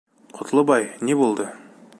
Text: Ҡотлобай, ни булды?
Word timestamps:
Ҡотлобай, 0.37 0.89
ни 1.09 1.19
булды? 1.23 1.49